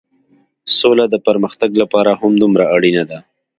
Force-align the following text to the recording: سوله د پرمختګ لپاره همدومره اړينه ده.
سوله 0.77 1.05
د 1.09 1.15
پرمختګ 1.27 1.71
لپاره 1.81 2.11
همدومره 2.21 2.65
اړينه 2.75 3.03
ده. 3.09 3.19